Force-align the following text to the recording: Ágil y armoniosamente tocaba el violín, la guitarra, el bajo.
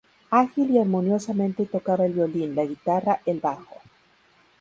Ágil 0.31 0.71
y 0.71 0.79
armoniosamente 0.79 1.67
tocaba 1.67 2.07
el 2.07 2.13
violín, 2.13 2.55
la 2.55 2.65
guitarra, 2.65 3.21
el 3.23 3.39
bajo. 3.39 3.83